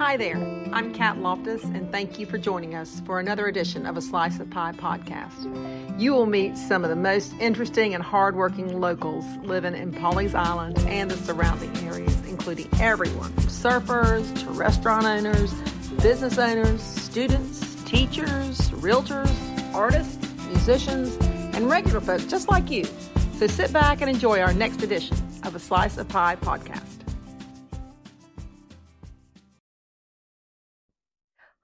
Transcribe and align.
Hi 0.00 0.16
there, 0.16 0.38
I'm 0.72 0.94
Kat 0.94 1.18
Loftus, 1.18 1.62
and 1.62 1.92
thank 1.92 2.18
you 2.18 2.24
for 2.24 2.38
joining 2.38 2.74
us 2.74 3.02
for 3.04 3.20
another 3.20 3.48
edition 3.48 3.84
of 3.84 3.98
a 3.98 4.00
Slice 4.00 4.40
of 4.40 4.48
Pie 4.48 4.72
podcast. 4.72 6.00
You 6.00 6.12
will 6.12 6.24
meet 6.24 6.56
some 6.56 6.84
of 6.84 6.88
the 6.88 6.96
most 6.96 7.34
interesting 7.38 7.92
and 7.92 8.02
hardworking 8.02 8.80
locals 8.80 9.26
living 9.42 9.74
in 9.74 9.92
Pawleys 9.92 10.34
Island 10.34 10.78
and 10.88 11.10
the 11.10 11.18
surrounding 11.18 11.76
areas, 11.86 12.18
including 12.26 12.66
everyone 12.80 13.30
from 13.34 13.44
surfers 13.44 14.42
to 14.42 14.50
restaurant 14.52 15.04
owners, 15.04 15.52
business 16.02 16.38
owners, 16.38 16.80
students, 16.80 17.60
teachers, 17.84 18.70
realtors, 18.70 19.74
artists, 19.74 20.16
musicians, 20.46 21.14
and 21.54 21.68
regular 21.68 22.00
folks 22.00 22.24
just 22.24 22.48
like 22.48 22.70
you. 22.70 22.86
So 23.34 23.46
sit 23.46 23.70
back 23.70 24.00
and 24.00 24.08
enjoy 24.08 24.40
our 24.40 24.54
next 24.54 24.82
edition 24.82 25.18
of 25.42 25.54
a 25.54 25.58
Slice 25.58 25.98
of 25.98 26.08
Pie 26.08 26.36
podcast. 26.36 26.86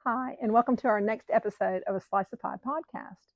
Hi, 0.09 0.37
and 0.41 0.53
welcome 0.53 0.77
to 0.77 0.87
our 0.87 1.01
next 1.01 1.31
episode 1.33 1.83
of 1.89 1.97
a 1.97 2.01
Slice 2.01 2.33
of 2.33 2.39
Pie 2.39 2.59
podcast. 2.65 3.27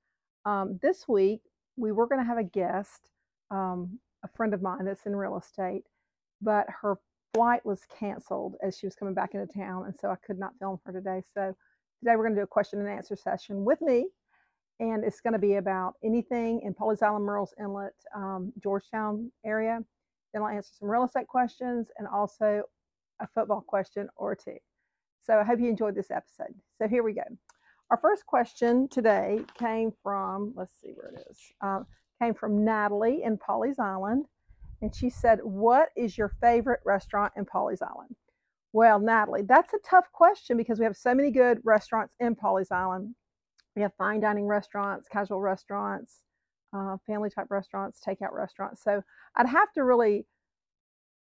Um, 0.45 0.79
this 0.81 1.09
week, 1.09 1.41
we 1.77 1.91
were 1.91 2.07
going 2.07 2.21
to 2.21 2.25
have 2.25 2.39
a 2.39 2.45
guest, 2.45 3.11
um, 3.51 3.99
a 4.23 4.29
friend 4.29 4.55
of 4.55 4.63
mine 4.63 4.85
that's 4.85 5.05
in 5.05 5.17
real 5.17 5.37
estate, 5.37 5.83
but 6.41 6.69
her 6.81 7.01
flight 7.35 7.67
was 7.67 7.81
canceled 7.99 8.55
as 8.63 8.79
she 8.79 8.87
was 8.87 8.95
coming 8.95 9.15
back 9.15 9.35
into 9.35 9.53
town, 9.53 9.87
and 9.87 9.97
so 9.99 10.11
I 10.11 10.15
could 10.25 10.39
not 10.39 10.53
film 10.61 10.79
her 10.87 10.93
today. 10.93 11.25
So 11.35 11.57
today 11.99 12.15
we're 12.15 12.23
going 12.23 12.37
to 12.37 12.41
do 12.41 12.45
a 12.45 12.47
question 12.47 12.79
and 12.79 12.89
answer 12.89 13.17
session 13.17 13.65
with 13.65 13.81
me, 13.81 14.07
and 14.79 15.03
it's 15.03 15.21
going 15.21 15.33
to 15.33 15.41
be 15.41 15.57
about 15.57 15.95
anything 16.05 16.61
in 16.63 16.73
Pawleys 16.73 17.03
Island, 17.03 17.27
Murrells 17.27 17.53
Inlet, 17.59 17.97
um, 18.15 18.53
Georgetown 18.63 19.33
area. 19.45 19.81
Then 20.33 20.43
I'll 20.43 20.49
answer 20.49 20.71
some 20.79 20.89
real 20.89 21.03
estate 21.03 21.27
questions 21.27 21.89
and 21.99 22.07
also 22.07 22.63
a 23.19 23.27
football 23.35 23.61
question 23.61 24.09
or 24.15 24.37
two. 24.37 24.59
So 25.23 25.39
I 25.39 25.45
hope 25.45 25.61
you 25.61 25.69
enjoyed 25.69 25.95
this 25.95 26.11
episode. 26.11 26.55
So 26.79 26.89
here 26.89 27.03
we 27.03 27.13
go. 27.13 27.23
Our 27.91 27.99
first 27.99 28.25
question 28.27 28.89
today 28.89 29.41
came 29.59 29.93
from, 30.03 30.53
let's 30.57 30.73
see 30.81 30.93
where 30.95 31.09
it 31.09 31.25
is, 31.31 31.39
uh, 31.61 31.81
came 32.21 32.35
from 32.35 32.65
Natalie 32.65 33.23
in 33.25 33.37
Pawleys 33.37 33.79
Island. 33.79 34.27
And 34.83 34.95
she 34.95 35.11
said, 35.11 35.41
What 35.43 35.89
is 35.97 36.17
your 36.17 36.33
favorite 36.41 36.81
restaurant 36.85 37.33
in 37.37 37.45
Pawleys 37.45 37.83
Island? 37.83 38.17
Well, 38.73 39.01
Natalie, 39.01 39.43
that's 39.43 39.75
a 39.75 39.79
tough 39.85 40.11
question 40.13 40.57
because 40.57 40.79
we 40.79 40.85
have 40.85 40.97
so 40.97 41.15
many 41.15 41.31
good 41.31 41.61
restaurants 41.65 42.15
in 42.21 42.37
Pawleys 42.37 42.71
Island. 42.71 43.15
We 43.75 43.83
have 43.83 43.93
fine 43.99 44.21
dining 44.21 44.47
restaurants, 44.47 45.09
casual 45.09 45.41
restaurants, 45.41 46.23
uh, 46.73 46.97
family 47.07 47.31
type 47.31 47.49
restaurants, 47.51 48.01
takeout 48.07 48.33
restaurants. 48.33 48.83
So 48.83 49.03
I'd 49.37 49.49
have 49.49 49.73
to 49.73 49.85
really 49.85 50.27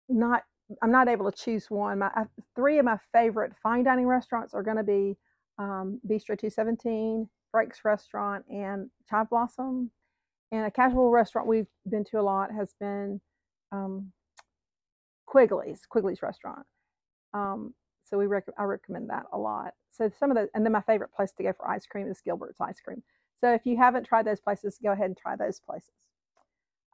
not 0.10 0.44
I'm 0.82 0.92
not 0.92 1.08
able 1.08 1.32
to 1.32 1.38
choose 1.38 1.70
one. 1.70 2.00
My 2.00 2.08
I, 2.16 2.24
three 2.56 2.80
of 2.80 2.86
my 2.86 2.98
favorite 3.14 3.54
fine 3.62 3.84
dining 3.84 4.08
restaurants 4.08 4.54
are 4.54 4.64
going 4.64 4.78
to 4.78 4.84
be 4.84 5.18
um, 5.58 6.00
Bistro 6.08 6.38
217, 6.38 7.30
Frank's 7.52 7.86
Restaurant, 7.86 8.44
and 8.50 8.90
Chive 9.10 9.30
Blossom. 9.30 9.92
And 10.52 10.66
a 10.66 10.72
casual 10.72 11.10
restaurant 11.12 11.48
we've 11.48 11.68
been 11.90 12.04
to 12.06 12.20
a 12.20 12.22
lot 12.22 12.52
has 12.52 12.74
been 12.80 13.22
um, 13.72 14.12
Quigley's, 15.26 15.82
Quigley's 15.90 16.22
Restaurant. 16.22 16.66
Um, 17.34 17.74
so 18.04 18.18
we 18.18 18.28
rec- 18.28 18.46
I 18.58 18.64
recommend 18.64 19.10
that 19.10 19.26
a 19.34 19.38
lot. 19.38 19.74
So 19.92 20.12
some 20.20 20.32
of 20.32 20.38
the, 20.38 20.50
and 20.54 20.66
then 20.66 20.72
my 20.72 20.82
favorite 20.82 21.12
place 21.14 21.32
to 21.34 21.44
go 21.44 21.54
for 21.54 21.70
ice 21.70 21.86
cream 21.86 22.10
is 22.10 22.22
Gilbert's 22.22 22.62
Ice 22.62 22.80
Cream. 22.80 23.02
So 23.38 23.54
if 23.54 23.66
you 23.66 23.78
haven't 23.78 24.06
tried 24.06 24.26
those 24.26 24.40
places, 24.40 24.80
go 24.82 24.92
ahead 24.92 25.08
and 25.08 25.18
try 25.18 25.36
those 25.36 25.60
places. 25.60 25.92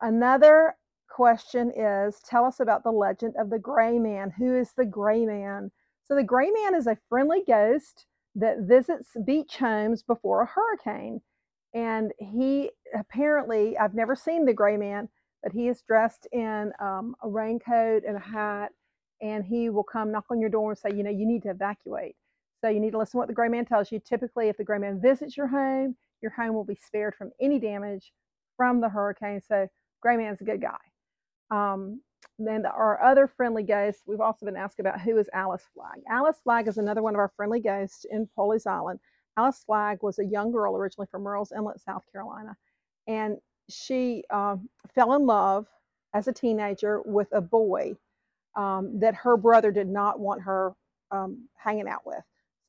Another 0.02 0.76
question 1.12 1.72
is 1.76 2.20
tell 2.28 2.46
us 2.46 2.60
about 2.60 2.84
the 2.84 2.92
legend 2.92 3.36
of 3.40 3.50
the 3.50 3.60
gray 3.60 4.00
man. 4.00 4.32
Who 4.38 4.56
is 4.58 4.74
the 4.76 4.86
gray 4.86 5.26
man? 5.26 5.72
So, 6.06 6.16
the 6.16 6.24
gray 6.24 6.52
man 6.52 6.76
is 6.76 6.88
a 6.88 6.98
friendly 7.10 7.44
ghost 7.46 8.06
that 8.36 8.62
visits 8.62 9.10
beach 9.26 9.58
homes 9.58 10.04
before 10.04 10.42
a 10.42 10.48
hurricane. 10.48 11.22
And 11.74 12.14
he 12.20 12.72
apparently, 12.98 13.78
I've 13.78 13.94
never 13.94 14.16
seen 14.16 14.46
the 14.46 14.54
gray 14.54 14.78
man, 14.78 15.10
but 15.44 15.54
he 15.54 15.68
is 15.68 15.84
dressed 15.88 16.28
in 16.32 16.72
um, 16.82 17.16
a 17.24 17.30
raincoat 17.30 18.04
and 18.08 18.18
a 18.18 18.20
hat. 18.20 18.72
And 19.22 19.46
he 19.46 19.70
will 19.70 19.84
come 19.84 20.12
knock 20.12 20.26
on 20.32 20.42
your 20.42 20.50
door 20.50 20.72
and 20.72 20.80
say, 20.80 20.90
you 20.96 21.04
know, 21.04 21.12
you 21.12 21.28
need 21.28 21.44
to 21.44 21.52
evacuate. 21.52 22.16
So, 22.62 22.70
you 22.70 22.80
need 22.80 22.92
to 22.92 22.98
listen 22.98 23.14
to 23.14 23.18
what 23.20 23.28
the 23.28 23.34
gray 23.34 23.50
man 23.50 23.66
tells 23.66 23.92
you. 23.92 24.00
Typically, 24.00 24.50
if 24.50 24.58
the 24.58 24.64
gray 24.64 24.80
man 24.80 25.02
visits 25.02 25.38
your 25.38 25.48
home, 25.48 25.96
your 26.22 26.32
home 26.32 26.56
will 26.56 26.66
be 26.66 26.76
spared 26.76 27.16
from 27.16 27.32
any 27.42 27.60
damage 27.60 28.12
from 28.58 28.82
the 28.82 28.90
hurricane. 28.90 29.42
So, 29.48 29.68
gray 30.02 30.18
man's 30.18 30.42
a 30.42 30.46
good 30.46 30.62
guy. 30.62 30.91
Um, 31.52 32.02
then 32.40 32.66
our 32.66 33.02
other 33.04 33.28
friendly 33.28 33.64
ghosts, 33.64 34.04
we've 34.08 34.22
also 34.22 34.46
been 34.46 34.56
asked 34.56 34.80
about 34.80 35.02
who 35.02 35.18
is 35.18 35.30
Alice 35.34 35.64
Flagg. 35.74 36.02
Alice 36.10 36.40
Flagg 36.44 36.68
is 36.68 36.78
another 36.78 37.04
one 37.04 37.14
of 37.14 37.20
our 37.20 37.32
friendly 37.36 37.60
ghosts 37.60 38.06
in 38.10 38.28
Pawleys 38.36 38.66
Island. 38.66 39.00
Alice 39.38 39.64
Flagg 39.66 40.00
was 40.02 40.20
a 40.20 40.26
young 40.26 40.52
girl 40.52 40.76
originally 40.76 41.08
from 41.12 41.24
Murrells 41.24 41.52
Inlet, 41.56 41.80
South 41.80 42.04
Carolina, 42.12 42.56
and 43.08 43.38
she 43.70 44.24
uh, 44.30 44.58
fell 44.94 45.14
in 45.14 45.26
love 45.26 45.68
as 46.14 46.28
a 46.28 46.34
teenager 46.34 47.02
with 47.06 47.28
a 47.32 47.42
boy 47.42 47.96
um, 48.56 49.00
that 49.00 49.16
her 49.16 49.38
brother 49.38 49.72
did 49.72 49.88
not 49.88 50.20
want 50.20 50.42
her 50.42 50.74
um, 51.12 51.48
hanging 51.56 51.88
out 51.88 52.06
with. 52.06 52.24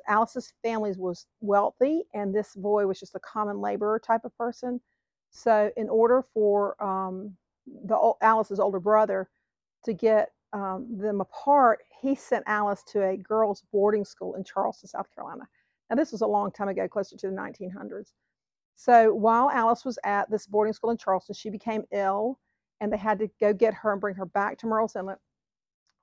Alice's 0.09 0.53
family 0.62 0.92
was 0.97 1.26
wealthy, 1.41 2.04
and 2.15 2.34
this 2.34 2.54
boy 2.54 2.87
was 2.87 2.98
just 3.00 3.15
a 3.15 3.21
common 3.21 3.60
laborer 3.60 3.98
type 3.98 4.25
of 4.25 4.37
person. 4.37 4.81
So, 5.31 5.72
in 5.76 5.88
order 5.88 6.25
for 6.34 6.82
um, 6.82 7.37
the 7.66 8.12
Alice's 8.20 8.60
older 8.60 8.80
brother 8.80 9.28
to 9.84 9.92
get 9.92 10.30
um, 10.52 10.86
them 10.90 11.20
apart, 11.20 11.80
he 12.00 12.14
sent 12.14 12.44
Alice 12.46 12.82
to 12.88 13.02
a 13.02 13.16
girls' 13.16 13.62
boarding 13.72 14.04
school 14.04 14.34
in 14.34 14.44
Charleston, 14.44 14.88
South 14.88 15.06
Carolina. 15.14 15.48
Now, 15.88 15.96
this 15.96 16.12
was 16.12 16.20
a 16.20 16.26
long 16.26 16.50
time 16.50 16.68
ago, 16.68 16.88
closer 16.88 17.16
to 17.16 17.28
the 17.28 17.36
1900s. 17.36 18.12
So 18.74 19.14
while 19.14 19.50
Alice 19.50 19.84
was 19.84 19.98
at 20.04 20.30
this 20.30 20.46
boarding 20.46 20.72
school 20.72 20.90
in 20.90 20.96
Charleston, 20.96 21.34
she 21.34 21.50
became 21.50 21.84
ill, 21.92 22.38
and 22.80 22.92
they 22.92 22.96
had 22.96 23.18
to 23.20 23.28
go 23.40 23.52
get 23.52 23.74
her 23.74 23.92
and 23.92 24.00
bring 24.00 24.14
her 24.16 24.26
back 24.26 24.58
to 24.58 24.66
Murrells 24.66 24.96
Inlet. 24.96 25.18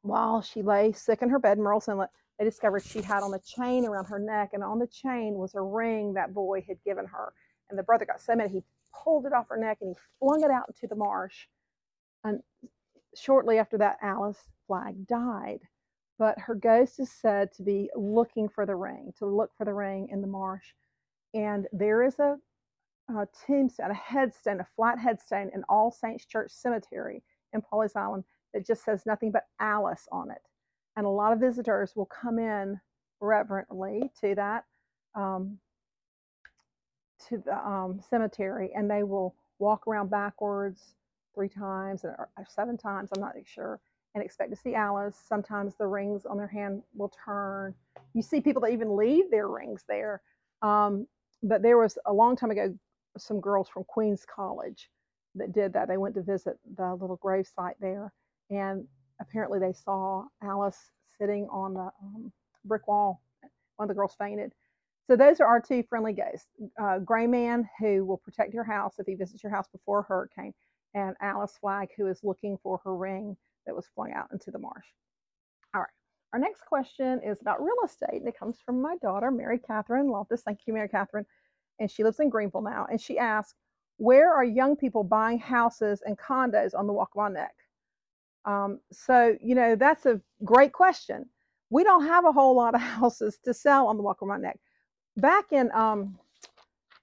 While 0.02 0.42
she 0.42 0.62
lay 0.62 0.94
sick 0.94 1.22
in 1.22 1.30
her 1.30 1.40
bed 1.40 1.58
in 1.58 1.64
Murrells 1.64 1.90
Inlet, 1.90 2.10
they 2.38 2.46
discovered 2.46 2.84
she 2.84 3.02
had 3.02 3.22
on 3.22 3.34
a 3.34 3.40
chain 3.40 3.86
around 3.86 4.06
her 4.06 4.20
neck, 4.20 4.52
and 4.54 4.64
on 4.64 4.80
the 4.80 4.88
chain 4.88 5.34
was 5.36 5.56
a 5.56 5.62
ring 5.62 6.14
that 6.14 6.34
boy 6.34 6.64
had 6.66 6.78
given 6.86 7.06
her. 7.06 7.34
And 7.70 7.78
the 7.78 7.84
brother 7.84 8.06
got 8.06 8.22
so 8.22 8.36
mad, 8.36 8.52
he 8.52 8.64
pulled 8.94 9.26
it 9.26 9.34
off 9.34 9.50
her 9.50 9.58
neck 9.58 9.78
and 9.82 9.90
he 9.90 9.96
flung 10.20 10.44
it 10.44 10.52
out 10.52 10.66
into 10.68 10.88
the 10.88 10.96
marsh. 10.96 11.48
And 12.24 12.42
shortly 13.16 13.58
after 13.58 13.78
that, 13.78 13.98
Alice 14.02 14.40
Flagg 14.68 15.08
died. 15.08 15.60
But 16.18 16.38
her 16.38 16.56
ghost 16.56 17.00
is 17.00 17.12
said 17.12 17.54
to 17.54 17.64
be 17.64 17.90
looking 17.96 18.50
for 18.50 18.66
the 18.66 18.76
ring, 18.76 19.14
to 19.20 19.26
look 19.26 19.52
for 19.58 19.66
the 19.66 19.74
ring 19.74 20.10
in 20.12 20.22
the 20.22 20.28
marsh. 20.28 20.74
And 21.34 21.68
there 21.72 22.04
is 22.04 22.20
a, 22.20 22.36
a 23.10 23.28
tombstone, 23.48 23.92
a 23.92 23.94
headstone, 23.94 24.60
a 24.60 24.68
flat 24.76 25.00
headstone 25.00 25.50
in 25.54 25.64
All 25.70 25.92
Saints 25.92 26.26
Church 26.26 26.52
Cemetery 26.52 27.24
in 27.54 27.62
Pawleys 27.62 27.96
Island 27.96 28.26
that 28.54 28.68
just 28.68 28.84
says 28.84 29.06
nothing 29.06 29.32
but 29.32 29.46
Alice 29.60 30.08
on 30.12 30.30
it. 30.30 30.42
And 30.98 31.06
a 31.06 31.10
lot 31.10 31.32
of 31.32 31.40
visitors 31.40 31.94
will 31.96 32.08
come 32.08 32.38
in 32.38 32.80
reverently 33.22 34.12
to 34.22 34.36
that 34.36 34.66
um, 35.16 35.58
to 37.30 37.38
the 37.38 37.56
um, 37.58 38.00
cemetery 38.10 38.72
and 38.76 38.90
they 38.90 39.04
will 39.04 39.36
walk 39.60 39.88
around 39.88 40.10
backwards 40.10 40.96
three 41.36 41.50
times 41.50 42.04
or 42.04 42.30
seven 42.48 42.78
times, 42.78 43.10
I'm 43.16 43.22
not 43.22 43.36
sure, 43.46 43.80
and 44.16 44.24
expect 44.24 44.52
to 44.52 44.56
see 44.58 44.76
Alice. 44.76 45.18
Sometimes 45.28 45.76
the 45.76 45.88
rings 45.88 46.26
on 46.26 46.38
their 46.38 46.48
hand 46.48 46.82
will 46.96 47.12
turn. 47.26 47.74
You 48.14 48.22
see 48.22 48.42
people 48.42 48.62
that 48.64 48.72
even 48.72 48.96
leave 48.96 49.30
their 49.32 49.48
rings 49.48 49.84
there. 49.88 50.22
Um, 50.62 51.08
but 51.44 51.62
there 51.62 51.78
was 51.78 51.98
a 52.06 52.14
long 52.14 52.36
time 52.36 52.52
ago 52.52 52.76
some 53.18 53.40
girls 53.40 53.70
from 53.70 53.84
Queens 53.86 54.26
College 54.34 54.90
that 55.36 55.54
did 55.54 55.74
that. 55.74 55.88
They 55.88 55.98
went 55.98 56.16
to 56.16 56.22
visit 56.22 56.58
the 56.76 56.94
little 56.96 57.18
grave 57.18 57.48
site 57.48 57.76
there, 57.80 58.12
and 58.50 58.86
apparently 59.22 59.60
they 59.60 59.74
saw 59.74 60.26
Alice 60.44 60.92
sitting 61.18 61.48
on 61.52 61.74
the 61.74 61.90
um, 62.04 62.32
brick 62.66 62.88
wall. 62.88 63.22
One 63.78 63.86
of 63.86 63.88
the 63.90 63.94
girls 63.98 64.16
fainted. 64.18 64.54
So 65.10 65.16
those 65.16 65.40
are 65.40 65.48
our 65.48 65.60
two 65.60 65.82
friendly 65.90 66.14
ghosts. 66.14 66.46
Uh, 66.80 67.00
Gray 67.00 67.26
Man, 67.26 67.68
who 67.80 68.06
will 68.06 68.20
protect 68.20 68.54
your 68.54 68.64
house 68.64 69.00
if 69.00 69.08
he 69.08 69.16
visits 69.16 69.42
your 69.42 69.52
house 69.52 69.66
before 69.72 70.02
a 70.02 70.04
hurricane, 70.04 70.54
and 70.94 71.16
Alice 71.20 71.58
Flagg, 71.60 71.90
who 71.98 72.06
is 72.06 72.20
looking 72.24 72.60
for 72.62 72.80
her 72.84 72.96
ring 72.96 73.36
that 73.66 73.76
was 73.76 73.88
flung 73.96 74.14
out 74.14 74.28
into 74.32 74.52
the 74.52 74.60
marsh. 74.60 74.86
All 75.74 75.82
right. 75.82 75.90
Our 76.34 76.40
next 76.40 76.62
question 76.64 77.22
is 77.26 77.42
about 77.42 77.60
real 77.60 77.74
estate, 77.84 78.20
and 78.20 78.28
it 78.28 78.38
comes 78.38 78.60
from 78.64 78.84
my 78.84 78.98
daughter, 78.98 79.32
Mary 79.32 79.58
Catherine 79.58 80.12
Loftus. 80.12 80.44
Thank 80.44 80.60
you, 80.68 80.74
Mary 80.76 80.88
Catherine. 80.88 81.26
And 81.80 81.90
she 81.90 82.04
lives 82.04 82.20
in 82.20 82.30
Greenville 82.30 82.62
now. 82.62 82.86
And 82.92 83.02
she 83.02 83.18
asks, 83.18 83.56
Where 83.98 84.32
are 84.32 84.44
young 84.44 84.76
people 84.76 85.04
buying 85.04 85.40
houses 85.40 86.04
and 86.06 86.20
condos 86.20 86.78
on 86.78 86.86
the 86.86 86.94
Waccamaw 86.94 87.34
Neck? 87.34 87.56
Um, 88.46 88.80
so, 88.92 89.36
you 89.42 89.56
know, 89.56 89.76
that's 89.76 90.06
a 90.06 90.22
great 90.46 90.72
question. 90.72 91.26
We 91.72 91.84
don't 91.84 92.06
have 92.06 92.26
a 92.26 92.32
whole 92.32 92.56
lot 92.56 92.76
of 92.76 92.82
houses 93.00 93.40
to 93.46 93.56
sell 93.56 93.88
on 93.88 93.98
the 93.98 94.04
Waccamaw 94.04 94.40
Neck 94.40 94.60
back 95.22 95.52
in 95.52 95.72
um, 95.74 96.18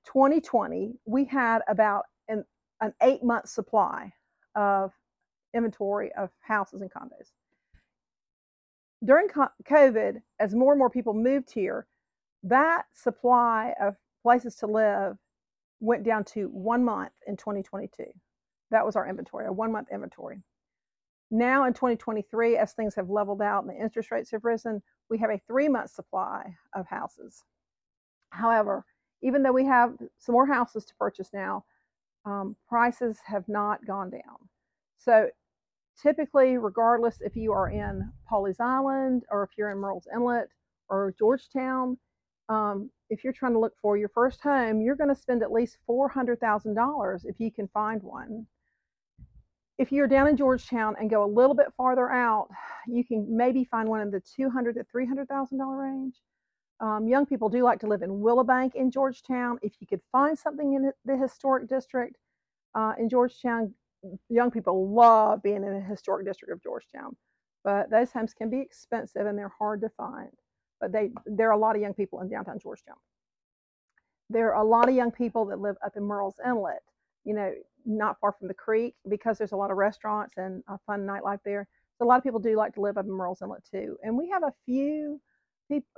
2020, 0.07 0.95
we 1.07 1.25
had 1.25 1.61
about 1.69 2.05
an, 2.29 2.45
an 2.81 2.93
eight 3.03 3.23
month 3.23 3.49
supply 3.49 4.13
of 4.55 4.93
inventory 5.55 6.13
of 6.15 6.31
houses 6.41 6.83
and 6.83 6.91
condos. 6.93 7.33
during 9.05 9.29
COVID, 9.29 10.23
as 10.41 10.55
more 10.55 10.73
and 10.73 10.79
more 10.79 10.91
people 10.91 11.15
moved 11.15 11.53
here, 11.53 11.87
that 12.43 12.85
supply 12.95 13.75
of 13.81 13.97
places 14.23 14.57
to 14.57 14.67
live 14.67 15.17
went 15.81 16.05
down 16.05 16.25
to 16.25 16.49
one 16.49 16.85
month 16.85 17.12
in 17.27 17.37
2022. 17.37 18.05
That 18.71 18.87
was 18.87 18.97
our 18.97 19.09
inventory, 19.09 19.47
a 19.47 19.53
one 19.53 19.73
month 19.73 19.89
inventory. 19.93 20.43
Now 21.31 21.67
in 21.67 21.73
2023, 21.75 22.57
as 22.57 22.73
things 22.73 22.95
have 22.95 23.11
leveled 23.11 23.43
out 23.43 23.65
and 23.65 23.71
the 23.71 23.83
interest 23.83 24.11
rates 24.11 24.31
have 24.33 24.45
risen, 24.45 24.83
we 25.11 25.19
have 25.19 25.31
a 25.31 25.41
three 25.47 25.69
month 25.69 25.91
supply 25.91 26.57
of 26.75 26.87
houses. 26.89 27.45
However, 28.37 28.85
even 29.23 29.43
though 29.43 29.53
we 29.53 29.65
have 29.65 29.94
some 30.19 30.33
more 30.33 30.47
houses 30.47 30.85
to 30.85 30.94
purchase 30.94 31.31
now, 31.33 31.65
um, 32.25 32.56
prices 32.69 33.19
have 33.27 33.49
not 33.49 33.87
gone 33.87 34.11
down. 34.11 34.49
So 34.99 35.29
typically, 36.00 36.59
regardless 36.59 37.21
if 37.21 37.37
you 37.37 37.53
are 37.53 37.71
in 37.71 38.12
Pawleys 38.31 38.61
Island 38.61 39.23
or 39.31 39.44
if 39.44 39.50
you're 39.56 39.71
in 39.71 39.79
Murrells 39.79 40.06
Inlet 40.15 40.49
or 40.88 41.15
Georgetown, 41.19 41.99
um, 42.49 42.91
if 43.11 43.25
you're 43.25 43.33
trying 43.33 43.53
to 43.53 43.59
look 43.59 43.75
for 43.81 43.97
your 43.97 44.09
first 44.09 44.41
home, 44.43 44.81
you're 44.81 44.97
going 44.97 45.15
to 45.15 45.21
spend 45.21 45.43
at 45.43 45.53
least 45.53 45.79
$400,000 45.88 47.25
if 47.25 47.37
you 47.38 47.50
can 47.50 47.69
find 47.69 48.03
one. 48.03 48.47
If 49.79 49.93
you're 49.93 50.09
down 50.09 50.29
in 50.29 50.37
Georgetown 50.37 50.97
and 50.99 51.11
go 51.11 51.25
a 51.25 51.27
little 51.27 51.55
bit 51.55 51.73
farther 51.77 52.11
out, 52.11 52.49
you 52.87 53.05
can 53.05 53.27
maybe 53.37 53.65
find 53.65 53.88
one 53.88 54.00
in 54.00 54.11
the 54.11 54.21
$200,000 54.21 54.75
to 54.75 54.87
$300,000 54.94 55.79
range. 55.79 56.15
Um, 56.81 57.08
young 57.08 57.25
people 57.25 57.49
do 57.49 57.62
like 57.62 57.81
to 57.81 57.87
live 57.87 58.02
in 58.02 58.11
Willowbank 58.11 58.75
in 58.75 58.90
Georgetown. 58.90 59.58
If 59.62 59.75
you 59.81 59.87
could 59.87 60.02
find 60.12 60.38
something 60.38 60.75
in 60.75 60.93
the 61.05 61.17
historic 61.17 61.69
district 61.69 62.17
uh, 62.75 62.93
in 62.99 63.08
Georgetown, 63.08 63.75
young 64.28 64.50
people 64.50 64.93
love 64.93 65.43
being 65.43 65.64
in 65.64 65.75
the 65.75 65.81
historic 65.81 66.26
district 66.26 66.52
of 66.52 66.62
Georgetown. 66.62 67.17
But 67.64 67.90
those 67.90 68.12
homes 68.12 68.34
can 68.34 68.50
be 68.50 68.61
expensive 68.61 69.26
and 69.26 69.38
they're 69.38 69.52
hard 69.58 69.81
to 69.81 69.88
find. 69.96 70.31
But 70.81 70.93
they 70.93 71.11
there 71.25 71.49
are 71.49 71.52
a 71.52 71.58
lot 71.58 71.76
of 71.76 71.82
young 71.82 71.94
people 71.94 72.20
in 72.20 72.28
downtown 72.28 72.58
Georgetown. 72.58 72.96
There 74.28 74.52
are 74.52 74.62
a 74.62 74.69
lot 74.69 74.88
of 74.88 74.94
young 74.94 75.11
people 75.11 75.46
that 75.46 75.61
live 75.61 75.76
up 75.84 75.96
in 75.96 76.02
Murrells 76.02 76.38
Inlet, 76.44 76.82
you 77.25 77.34
know, 77.34 77.52
not 77.87 78.20
far 78.20 78.32
from 78.32 78.49
the 78.49 78.55
creek 78.55 78.94
because 79.08 79.38
there's 79.38 79.52
a 79.52 79.56
lot 79.56 79.70
of 79.70 79.78
restaurants 79.78 80.34
and 80.37 80.62
a 80.69 80.78
fun 80.87 81.06
nightlife 81.06 81.40
there. 81.44 81.67
So 81.96 82.05
a 82.05 82.06
lot 82.06 82.19
of 82.19 82.25
people 82.25 82.40
do 82.40 82.56
like 82.56 82.75
to 82.75 82.81
live 82.81 82.99
up 82.99 83.06
in 83.06 83.11
Murrells 83.11 83.40
Inlet 83.43 83.64
too. 83.64 83.96
And 84.02 84.19
we 84.19 84.28
have 84.28 84.43
a 84.43 84.52
few 84.67 85.20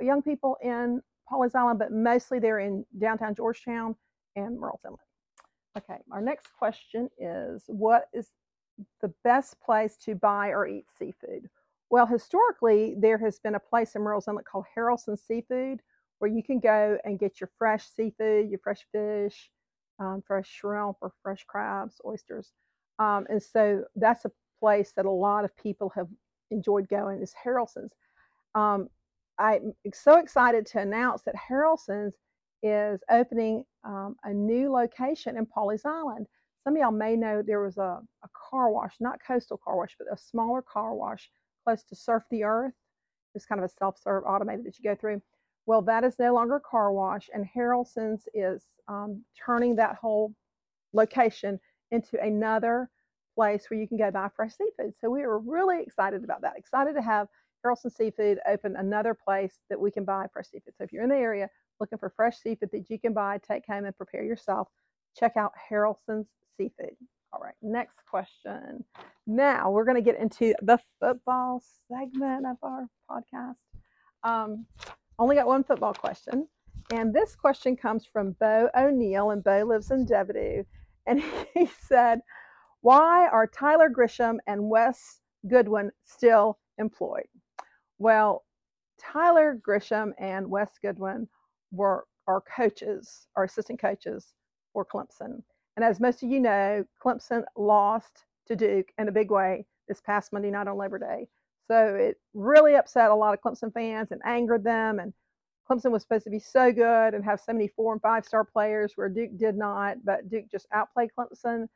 young 0.01 0.23
people 0.23 0.57
in 0.63 1.01
Pawleys 1.31 1.55
Island, 1.55 1.79
but 1.79 1.93
mostly 1.93 2.39
they're 2.39 2.61
in 2.61 2.85
downtown 2.99 3.35
Georgetown 3.35 3.95
and 4.37 4.59
Murrells 4.59 4.85
Inlet. 4.85 5.01
Okay, 5.77 5.99
our 6.11 6.21
next 6.21 6.49
question 6.59 7.09
is 7.19 7.65
what 7.67 8.09
is 8.13 8.31
the 9.01 9.13
best 9.25 9.61
place 9.61 9.97
to 9.97 10.15
buy 10.15 10.49
or 10.49 10.67
eat 10.67 10.87
seafood? 10.99 11.49
Well, 11.91 12.07
historically, 12.07 12.95
there 12.99 13.19
has 13.19 13.39
been 13.39 13.55
a 13.55 13.61
place 13.61 13.95
in 13.95 14.03
Murrells 14.03 14.29
Inlet 14.29 14.45
called 14.45 14.67
Harrelson 14.77 15.19
Seafood 15.19 15.81
where 16.19 16.31
you 16.31 16.43
can 16.43 16.59
go 16.59 16.99
and 17.05 17.19
get 17.19 17.41
your 17.41 17.51
fresh 17.59 17.87
seafood, 17.89 18.51
your 18.51 18.59
fresh 18.59 18.87
fish, 18.93 19.51
um, 19.99 20.23
fresh 20.27 20.49
shrimp 20.49 20.97
or 21.01 21.13
fresh 21.23 21.45
crabs, 21.47 22.01
oysters. 22.05 22.53
Um, 22.99 23.27
and 23.31 23.43
so 23.43 23.85
that's 23.97 24.25
a 24.25 24.33
place 24.59 24.93
that 24.97 25.07
a 25.07 25.11
lot 25.11 25.45
of 25.45 25.57
people 25.57 25.93
have 25.95 26.09
enjoyed 26.51 26.89
going 26.89 27.23
is 27.23 27.35
Harrelson's. 27.45 27.93
Um, 28.55 28.89
I'm 29.39 29.73
so 29.95 30.19
excited 30.19 30.67
to 30.67 30.81
announce 30.81 31.23
that 31.23 31.35
Harrelson's 31.37 32.17
is 32.63 33.01
opening 33.11 33.65
um, 33.85 34.17
a 34.25 34.33
new 34.33 34.71
location 34.73 35.37
in 35.37 35.47
Pawleys 35.47 35.87
Island. 35.87 36.27
Some 36.65 36.75
of 36.75 36.81
y'all 36.81 36.91
may 36.91 37.17
know 37.17 37.41
there 37.41 37.63
was 37.63 37.79
a, 37.79 38.01
a 38.25 38.29
car 38.51 38.71
wash, 38.71 38.95
not 39.01 39.21
coastal 39.25 39.61
car 39.65 39.77
wash, 39.77 39.95
but 39.99 40.13
a 40.13 40.19
smaller 40.19 40.61
car 40.61 40.95
wash 40.95 41.31
close 41.65 41.85
to 41.85 41.95
Surf 41.95 42.25
the 42.31 42.45
Earth. 42.45 42.75
It's 43.35 43.47
kind 43.47 43.61
of 43.61 43.65
a 43.65 43.73
self-serve 43.73 44.25
automated 44.27 44.65
that 44.65 44.79
you 44.79 44.91
go 44.91 44.97
through. 44.97 45.23
Well, 45.67 45.83
that 45.83 46.03
is 46.03 46.19
no 46.19 46.35
longer 46.35 46.57
a 46.57 46.61
car 46.61 46.93
wash, 46.93 47.29
and 47.33 47.47
Harrelson's 47.47 48.27
is 48.35 48.65
um, 48.89 49.23
turning 49.39 49.77
that 49.77 49.97
whole 49.97 50.35
location 50.93 51.61
into 51.91 52.21
another 52.21 52.91
place 53.35 53.67
where 53.69 53.79
you 53.79 53.87
can 53.87 53.99
go 53.99 54.11
buy 54.11 54.29
fresh 54.35 54.55
seafood. 54.55 54.95
So 54.99 55.11
we 55.11 55.27
were 55.27 55.39
really 55.39 55.83
excited 55.83 56.25
about 56.25 56.41
that. 56.43 56.57
Excited 56.57 56.95
to 56.95 57.03
have 57.03 57.29
Harrelson 57.65 57.93
Seafood 57.95 58.39
open 58.49 58.77
another 58.77 59.15
place 59.15 59.59
that 59.69 59.81
we 59.81 59.91
can 59.91 60.05
buy 60.05 60.27
fresh 60.33 60.47
seafood. 60.49 60.75
So 60.77 60.85
if 60.85 60.93
you're 60.93 61.03
in 61.03 61.11
the 61.11 61.17
area 61.17 61.49
looking 61.81 61.99
for 61.99 62.11
fresh 62.11 62.37
seafood 62.39 62.71
that 62.73 62.91
you 62.91 62.99
can 62.99 63.13
buy, 63.13 63.39
take 63.39 63.67
home, 63.67 63.85
and 63.85 63.97
prepare 63.97 64.25
yourself, 64.25 64.69
check 65.19 65.37
out 65.37 65.53
Harrelson's 65.71 66.31
Seafood. 66.57 66.97
All 67.33 67.41
right, 67.41 67.55
next 67.63 67.99
question. 68.09 68.85
Now 69.27 69.71
we're 69.71 69.85
going 69.85 69.97
to 69.97 70.03
get 70.03 70.21
into 70.21 70.55
the 70.63 70.79
football 70.99 71.63
segment 71.91 72.47
of 72.47 72.57
our 72.63 72.87
podcast. 73.11 73.57
Um, 74.25 74.67
only 75.19 75.37
got 75.37 75.47
one 75.47 75.65
football 75.65 75.93
question. 75.93 76.49
And 76.93 77.13
this 77.13 77.37
question 77.37 77.77
comes 77.77 78.07
from 78.11 78.33
Bo 78.41 78.71
O'Neill, 78.77 79.31
and 79.31 79.45
Bo 79.45 79.65
lives 79.65 79.91
in 79.91 80.07
DeBordieu. 80.07 80.65
And 81.07 81.23
he 81.55 81.69
said, 81.83 82.21
Why 82.81 83.29
are 83.29 83.47
Tyler 83.47 83.91
Grisham 83.91 84.39
and 84.47 84.71
Wes 84.71 85.21
Goodwin 85.47 85.91
still 86.05 86.59
employed? 86.79 87.29
Well, 87.99 88.45
Tyler 88.99 89.59
Grisham 89.67 90.13
and 90.19 90.49
Wes 90.49 90.71
Goodwin 90.83 91.29
were 91.71 92.05
our 92.27 92.43
coaches, 92.43 93.27
our 93.37 93.45
assistant 93.45 93.81
coaches 93.81 94.35
for 94.73 94.85
Clemson. 94.85 95.43
And 95.77 95.85
as 95.85 96.01
most 96.01 96.23
of 96.23 96.31
you 96.31 96.41
know, 96.41 96.85
Clemson 97.03 97.45
lost 97.57 98.25
to 98.47 98.57
Duke 98.57 98.89
in 98.99 99.09
a 99.09 99.13
big 99.13 99.31
way 99.31 99.65
this 99.87 100.01
past 100.01 100.33
Monday 100.33 100.51
night 100.51 100.69
on 100.69 100.77
Labor 100.77 100.99
Day. 100.99 101.29
So 101.67 101.95
it 101.95 102.19
really 102.35 102.77
upset 102.77 103.11
a 103.11 103.15
lot 103.15 103.35
of 103.35 103.41
Clemson 103.41 103.73
fans 103.73 104.11
and 104.11 104.21
angered 104.25 104.65
them. 104.65 104.99
And 104.99 105.13
Clemson 105.69 105.91
was 105.91 106.03
supposed 106.03 106.25
to 106.25 106.31
be 106.31 106.39
so 106.39 106.73
good 106.73 107.15
and 107.15 107.25
have 107.25 107.41
so 107.41 107.53
many 107.53 107.69
four 107.69 107.93
and 107.93 108.03
five 108.03 108.25
star 108.25 108.45
players 108.45 108.93
where 108.97 109.09
Duke 109.09 109.37
did 109.37 109.57
not, 109.57 109.99
but 110.05 110.29
Duke 110.29 110.51
just 110.51 110.67
outplayed 110.73 111.11
Clemson 111.17 111.67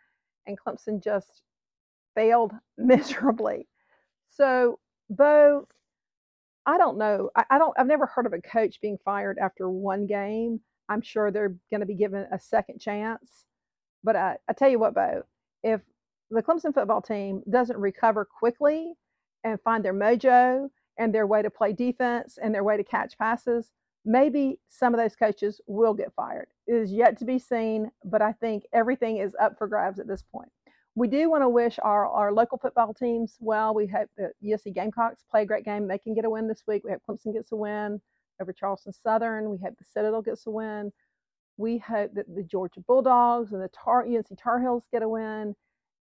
and 0.46 0.58
Clemson 0.58 1.02
just 1.02 1.42
failed 2.14 2.52
miserably. 2.78 3.68
So, 4.30 4.78
Bo, 5.10 5.68
I 6.66 6.78
don't 6.78 6.98
know. 6.98 7.30
I, 7.36 7.44
I, 7.50 7.58
don't. 7.58 7.74
I've 7.78 7.86
never 7.86 8.06
heard 8.06 8.26
of 8.26 8.32
a 8.32 8.40
coach 8.40 8.80
being 8.80 8.98
fired 9.04 9.38
after 9.38 9.68
one 9.68 10.06
game. 10.06 10.60
I'm 10.88 11.02
sure 11.02 11.30
they're 11.30 11.56
going 11.70 11.80
to 11.80 11.86
be 11.86 11.94
given 11.94 12.26
a 12.32 12.38
second 12.38 12.80
chance. 12.80 13.44
But 14.04 14.16
I, 14.16 14.36
I 14.48 14.52
tell 14.52 14.68
you 14.68 14.78
what, 14.78 14.94
Bo, 14.94 15.22
if 15.62 15.80
the 16.30 16.42
Clemson 16.42 16.74
football 16.74 17.02
team 17.02 17.42
doesn't 17.50 17.78
recover 17.78 18.24
quickly 18.24 18.94
and 19.44 19.60
find 19.62 19.84
their 19.84 19.94
mojo 19.94 20.68
and 20.98 21.14
their 21.14 21.26
way 21.26 21.42
to 21.42 21.50
play 21.50 21.72
defense 21.72 22.38
and 22.42 22.54
their 22.54 22.64
way 22.64 22.76
to 22.76 22.84
catch 22.84 23.18
passes, 23.18 23.70
maybe 24.04 24.60
some 24.68 24.94
of 24.94 25.00
those 25.00 25.16
coaches 25.16 25.60
will 25.66 25.94
get 25.94 26.12
fired. 26.14 26.48
It 26.66 26.74
is 26.74 26.92
yet 26.92 27.18
to 27.18 27.24
be 27.24 27.38
seen, 27.38 27.90
but 28.04 28.22
I 28.22 28.32
think 28.32 28.64
everything 28.72 29.18
is 29.18 29.34
up 29.40 29.58
for 29.58 29.66
grabs 29.68 30.00
at 30.00 30.08
this 30.08 30.22
point. 30.22 30.50
We 30.94 31.08
do 31.08 31.30
want 31.30 31.42
to 31.42 31.48
wish 31.48 31.78
our, 31.82 32.06
our 32.06 32.32
local 32.32 32.58
football 32.58 32.92
teams 32.92 33.36
well. 33.40 33.74
We 33.74 33.86
hope 33.86 34.10
that 34.18 34.32
USC 34.44 34.74
Gamecocks 34.74 35.24
play 35.30 35.42
a 35.42 35.46
great 35.46 35.64
game. 35.64 35.88
They 35.88 35.98
can 35.98 36.14
get 36.14 36.26
a 36.26 36.30
win 36.30 36.48
this 36.48 36.64
week. 36.66 36.82
We 36.84 36.90
hope 36.90 37.02
Clemson 37.08 37.32
gets 37.32 37.50
a 37.52 37.56
win 37.56 38.00
over 38.40 38.52
Charleston 38.52 38.92
Southern. 38.92 39.50
We 39.50 39.56
hope 39.58 39.74
the 39.78 39.84
Citadel 39.84 40.20
gets 40.20 40.46
a 40.46 40.50
win. 40.50 40.92
We 41.56 41.78
hope 41.78 42.12
that 42.14 42.34
the 42.34 42.42
Georgia 42.42 42.80
Bulldogs 42.80 43.52
and 43.52 43.62
the 43.62 43.68
Tar, 43.68 44.04
UNC 44.04 44.26
Tar 44.38 44.60
Heels 44.60 44.84
get 44.92 45.02
a 45.02 45.08
win. 45.08 45.54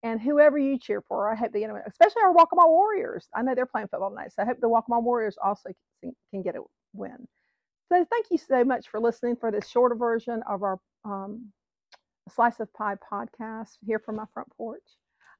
And 0.03 0.19
whoever 0.19 0.57
you 0.57 0.79
cheer 0.79 1.01
for, 1.07 1.31
I 1.31 1.35
hope 1.35 1.53
they 1.53 1.59
get 1.59 1.69
a 1.69 1.73
win, 1.73 1.83
especially 1.87 2.23
our 2.23 2.33
Waccamaw 2.33 2.67
Warriors. 2.67 3.29
I 3.33 3.43
know 3.43 3.55
they're 3.55 3.65
playing 3.65 3.87
football 3.87 4.09
tonight, 4.09 4.33
so 4.33 4.41
I 4.41 4.45
hope 4.45 4.57
the 4.59 4.67
Waccamaw 4.67 5.03
Warriors 5.03 5.37
also 5.41 5.69
can, 6.01 6.13
can 6.31 6.41
get 6.41 6.55
a 6.55 6.61
win. 6.93 7.27
So 7.89 8.05
thank 8.09 8.25
you 8.31 8.37
so 8.37 8.63
much 8.63 8.87
for 8.89 8.99
listening 8.99 9.35
for 9.35 9.51
this 9.51 9.69
shorter 9.69 9.95
version 9.95 10.41
of 10.49 10.63
our 10.63 10.79
um, 11.05 11.51
Slice 12.29 12.59
of 12.59 12.73
Pie 12.73 12.95
podcast 13.11 13.77
here 13.85 13.99
from 13.99 14.17
my 14.17 14.25
front 14.33 14.49
porch. 14.55 14.83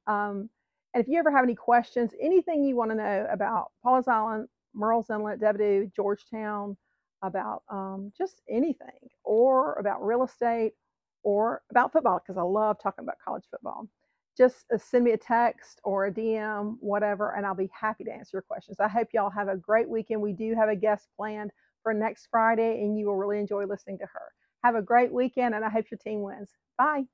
Um, 0.08 0.50
and 0.94 1.02
if 1.02 1.08
you 1.08 1.20
ever 1.20 1.32
have 1.32 1.44
any 1.44 1.56
questions, 1.56 2.12
anything 2.20 2.64
you 2.64 2.76
want 2.76 2.92
to 2.92 2.96
know 2.96 3.28
about 3.32 3.72
Pawleys 3.86 4.08
Island, 4.08 4.48
Murrells 4.76 5.10
Inlet, 5.10 5.40
DeBordieu, 5.40 5.94
Georgetown, 5.96 6.76
about 7.22 7.64
um, 7.70 8.12
just 8.18 8.42
anything, 8.50 9.10
or 9.24 9.76
about 9.76 10.06
real 10.06 10.24
estate, 10.24 10.74
or 11.24 11.62
about 11.70 11.94
football, 11.94 12.20
because 12.20 12.38
I 12.38 12.42
love 12.42 12.78
talking 12.82 13.04
about 13.04 13.20
college 13.24 13.44
football, 13.50 13.88
just 14.38 14.66
uh, 14.74 14.78
send 14.78 15.04
me 15.06 15.12
a 15.12 15.18
text 15.18 15.80
or 15.84 16.08
a 16.08 16.12
DM, 16.12 16.78
whatever, 16.80 17.36
and 17.36 17.46
I'll 17.46 17.56
be 17.56 17.70
happy 17.80 18.04
to 18.06 18.12
answer 18.12 18.38
your 18.38 18.42
questions. 18.42 18.80
I 18.80 18.88
hope 18.88 19.10
y'all 19.14 19.30
have 19.30 19.50
a 19.50 19.58
great 19.58 19.88
weekend. 19.88 20.22
We 20.22 20.34
do 20.34 20.56
have 20.56 20.70
a 20.70 20.76
guest 20.76 21.08
planned 21.16 21.52
for 21.84 21.94
next 21.94 22.28
Friday, 22.32 22.82
and 22.82 22.98
you 22.98 23.08
will 23.08 23.18
really 23.18 23.40
enjoy 23.40 23.66
listening 23.66 24.00
to 24.00 24.06
her. 24.06 24.32
Have 24.63 24.75
a 24.75 24.82
great 24.82 25.12
weekend, 25.12 25.56
and 25.56 25.65
I 25.65 25.70
hope 25.70 25.91
your 25.91 25.98
team 26.00 26.22
wins. 26.22 26.51
Bye. 26.77 27.06